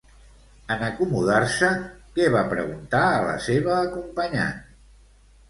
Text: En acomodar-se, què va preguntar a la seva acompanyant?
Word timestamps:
En 0.75 0.79
acomodar-se, 0.85 1.69
què 2.15 2.31
va 2.37 2.41
preguntar 2.55 3.03
a 3.11 3.21
la 3.27 3.37
seva 3.51 3.79
acompanyant? 3.83 4.59